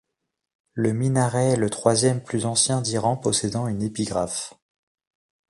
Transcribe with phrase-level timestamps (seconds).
[0.73, 4.55] Le minaret est le troisième plus ancien d'Iran possédant une épigraphe.